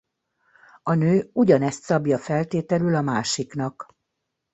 [0.83, 3.93] A nő ugyanezt szabja feltételül a másiknak.